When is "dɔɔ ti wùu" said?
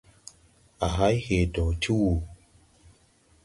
1.53-2.17